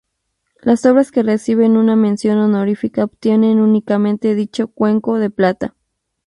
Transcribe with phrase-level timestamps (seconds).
[0.63, 5.75] Las obras que reciben una mención honorífica obtienen únicamente dicho cuenco de plata.